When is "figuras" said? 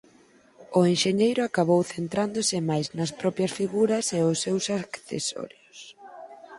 3.59-4.05